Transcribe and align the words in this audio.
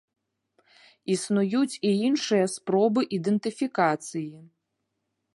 Існуюць 1.15 1.75
і 1.89 1.91
іншыя 2.07 2.45
спробы 2.53 3.01
ідэнтыфікацыі. 3.19 4.29